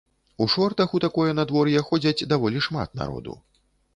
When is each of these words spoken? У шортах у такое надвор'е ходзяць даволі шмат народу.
У 0.43 0.45
шортах 0.53 0.95
у 0.99 1.01
такое 1.03 1.33
надвор'е 1.41 1.83
ходзяць 1.89 2.27
даволі 2.33 2.65
шмат 2.69 2.89
народу. 3.03 3.37